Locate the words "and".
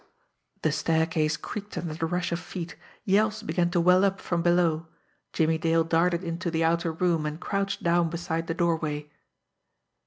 7.27-7.39